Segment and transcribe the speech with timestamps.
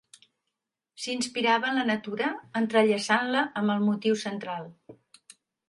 [1.03, 2.31] S'inspirava en la natura,
[2.63, 4.69] entrellaçant-la amb el motiu central.